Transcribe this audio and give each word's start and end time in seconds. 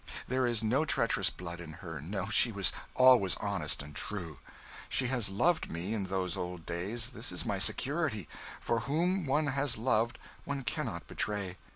There 0.27 0.47
is 0.47 0.63
no 0.63 0.83
treacherous 0.83 1.29
blood 1.29 1.61
in 1.61 1.73
her 1.73 2.01
no, 2.01 2.27
she 2.27 2.51
was 2.51 2.73
always 2.95 3.35
honest 3.35 3.83
and 3.83 3.95
true. 3.95 4.39
She 4.89 5.09
has 5.09 5.29
loved 5.29 5.69
me, 5.69 5.93
in 5.93 6.05
those 6.05 6.35
old 6.35 6.65
days 6.65 7.11
this 7.11 7.31
is 7.31 7.45
my 7.45 7.59
security; 7.59 8.27
for 8.59 8.79
whom 8.79 9.27
one 9.27 9.45
has 9.45 9.77
loved, 9.77 10.17
one 10.43 10.63
cannot 10.63 11.05
betray." 11.05 11.55